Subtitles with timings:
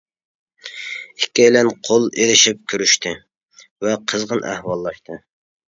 [1.23, 3.13] ئىككىيلەن قول ئېلىشىپ كۆرۈشتى
[3.87, 5.23] ۋە قىزغىن ئەھۋاللاشتى.